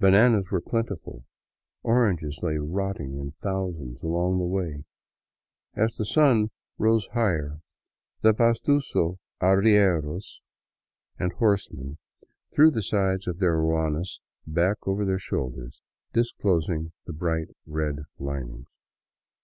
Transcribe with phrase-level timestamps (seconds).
[0.00, 1.24] Bananas were plentiful;
[1.84, 4.82] oranges lay rotting in thou sands along the way.
[5.76, 7.60] As the sun rose higher
[8.22, 10.40] the pastuso arrieros
[11.16, 11.98] and 109 VAGABONDING DOWN THE ANDES horsemen
[12.52, 15.80] threw the sides of their ruanas back over their shoulders,
[16.12, 18.66] disclosing the bright red linings.